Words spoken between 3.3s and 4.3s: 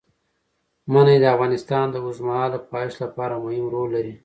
مهم رول لري.